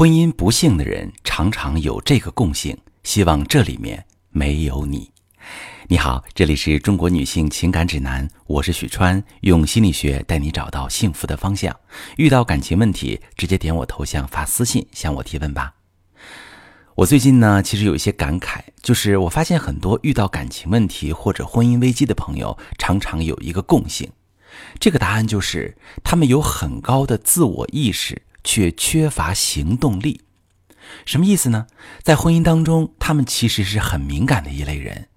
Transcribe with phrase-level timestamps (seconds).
[0.00, 5.10] 婚姻不幸的人常常有这个共性，希望这里面没有你。
[5.88, 11.78] 你好，这里是中国女性情感指南，我是许川，用心理学带你找到幸福的方向。
[12.16, 15.74] 遇到感情问题，直接点我头像发私信向我提问吧。
[16.94, 24.10] 我最近呢，其实有一些感慨，就是我发现很多遇到感情问题或者婚姻危机的朋友，常常有一个共性，
[24.78, 28.22] 这个答案就是他们有很高的自我意识。
[28.42, 30.20] 却缺乏行动力，
[31.04, 31.66] 什么意思呢？
[32.02, 35.08] 在婚姻当中，他们其实是很敏感的一类人，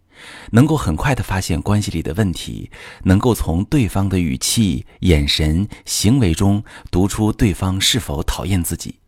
[0.52, 2.70] 能够很快的发现关系里的问题，
[3.04, 9.00] 能够从对方的语气、眼神、行为中读出对方是否讨厌自己，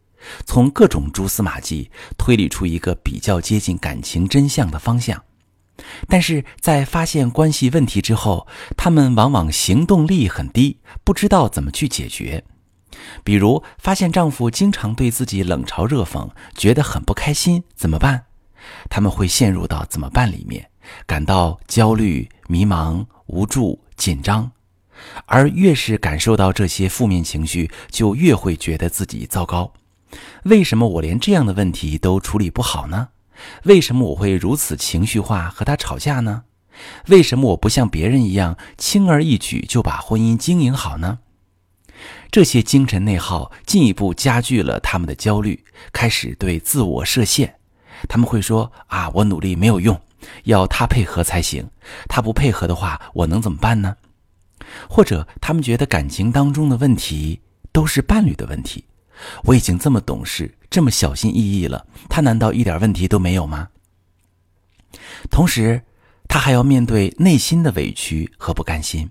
[0.46, 5.24] 从各种蛛丝马迹推理出一个比较接近感情真相的方向。
[6.08, 12.46] 但是在发现关系问题之后，他们往往行动力很低，不知道怎么去解决。
[13.24, 18.26] 比如发现丈夫经常对自己冷嘲热讽，觉得很不开心，怎么办？
[18.90, 20.70] 他们会陷入到怎么办里面，
[21.06, 24.52] 感到焦虑、迷茫、无助、紧张，
[25.26, 29.74] 而越是感受到这些负面情绪，就越会觉得自己糟糕。
[30.44, 33.10] 为什么我连这样的问题都处理不好呢？
[33.64, 36.44] 为什么我会如此情绪化和他吵架呢？
[37.08, 41.20] 为什么我不像别人一样轻而易举就把婚姻经营好呢？
[42.36, 45.58] 这些精神内耗进一步加剧了他们的焦虑，
[45.94, 47.56] 开始对自我设限。
[48.10, 49.98] 他们会说：“啊，我努力没有用，
[50.44, 51.66] 要他配合才行。
[52.10, 53.96] 他不配合的话，我能怎么办呢？”
[54.90, 57.40] 或者他们觉得感情当中的问题
[57.72, 58.84] 都是伴侣的问题。
[59.46, 63.70] 我已经这么懂事，这么小心翼翼了，他难道一点问题都没有吗？
[65.32, 65.82] 同时，
[66.28, 69.10] 他还要面对内心的委屈和不甘心。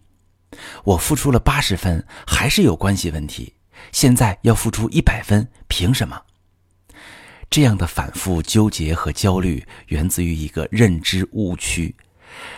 [0.85, 3.55] 我付出了八十分，还是有关系问题。
[3.93, 6.21] 现在要付出一百分，凭什么？
[7.51, 11.95] 这样的反复纠结和焦虑，源自于一个认知误区：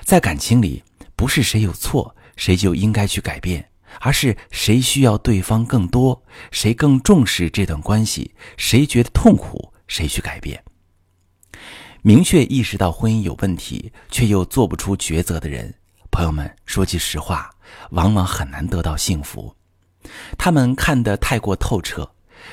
[0.05, 0.83] 在感情里，
[1.15, 3.69] 不是谁有错，谁就应该去改变，
[4.01, 10.63] 而是谁需要对方更多，谁更重视这段关系，谁觉得痛苦，谁去改变。
[12.03, 15.75] 明确意识到婚姻有问题，却又做不出抉择的人。
[16.11, 17.51] 朋友们，说句实话，
[17.91, 19.55] 往往很难得到幸福。
[20.39, 22.09] 他们看得太过透彻，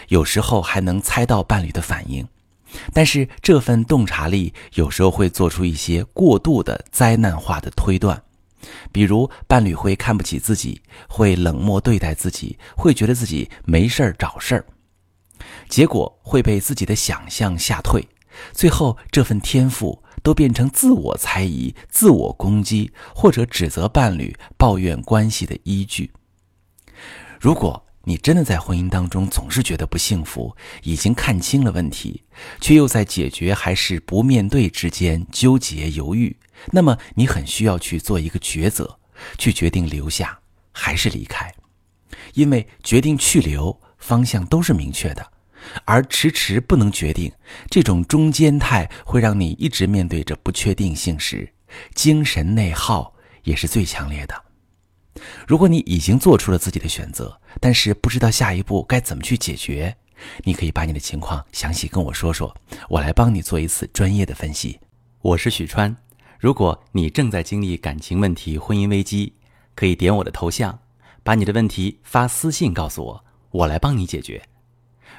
[0.07, 2.28] 有时候还能猜到伴侣的反应，
[2.94, 8.24] 但是这份洞察力有时候会做出一些过度的灾难化的推断，
[8.91, 14.66] 比如伴侣会看不起自己，会冷漠对待自己，会觉得自己没事儿找事儿，
[15.69, 18.07] 结果会被自己的想象吓退，
[18.51, 20.03] 最后这份天赋。
[20.24, 26.12] 都变成自我猜疑、自我攻击或者指责伴侣、抱怨关系的依据。
[27.40, 32.24] 如果你真的在婚姻当中总是觉得不幸福，已经看清了问题，
[32.60, 36.36] 却又在解决还是不面对之间纠结犹豫，
[36.72, 38.98] 那么你很需要去做一个抉择，
[39.38, 40.40] 去决定留下
[40.72, 41.54] 还是离开，
[42.34, 45.33] 因为决定去留，方向都是明确的。
[45.85, 47.31] 而迟迟不能决定，
[47.69, 51.51] 这种中间态会让你一直面对着不确定性时，
[51.94, 53.13] 精神内耗
[53.44, 54.44] 也是最强烈的。
[55.47, 59.96] 如果你已经做出了自己的选择，但是不知道下一步该怎么去解决，
[60.44, 62.56] 你可以把你的情况详细跟我说说，
[62.90, 64.80] 我来帮你做一次专业的分析。
[65.22, 65.95] 我是许川，
[66.40, 69.34] 如果你正在经历感情问题、婚姻危机，
[69.75, 70.80] 可以点我的头像，
[71.24, 74.41] 把你的问题发私信告诉我，我来帮你解决。